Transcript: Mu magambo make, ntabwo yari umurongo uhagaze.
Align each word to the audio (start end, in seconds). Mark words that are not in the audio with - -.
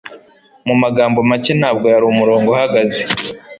Mu 0.67 0.75
magambo 0.83 1.19
make, 1.29 1.51
ntabwo 1.59 1.85
yari 1.93 2.05
umurongo 2.07 2.47
uhagaze. 2.55 3.01